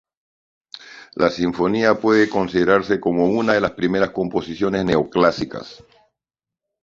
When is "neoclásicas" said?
4.83-5.83